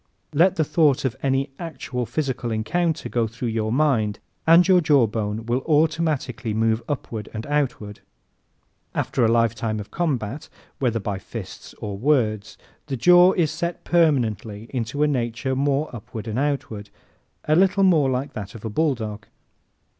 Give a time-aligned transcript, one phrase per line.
[0.33, 5.05] Let the thought of any actual physical encounter go through your mind and your jaw
[5.05, 7.99] bone will automatically move upward and outward.
[8.95, 14.79] After a lifetime of combat, whether by fists or words, the jaw sets permanently a
[14.79, 16.89] little more upward and outward
[17.43, 19.27] a little more like that of the bulldog.